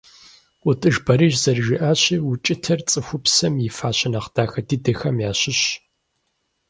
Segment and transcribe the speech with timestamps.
[0.65, 5.69] ӀутӀыж Борис зэрыжиӀащи укӀытэр цӀыхупсэм и фащэ нэхъ дахэ дыдэхэм ящыщщ.